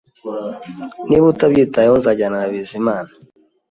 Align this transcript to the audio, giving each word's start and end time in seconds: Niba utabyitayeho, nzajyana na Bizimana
Niba 1.07 1.25
utabyitayeho, 1.33 1.95
nzajyana 1.99 2.37
na 2.39 2.47
Bizimana 2.53 3.09